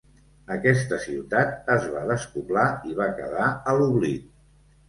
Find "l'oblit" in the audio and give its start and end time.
3.81-4.29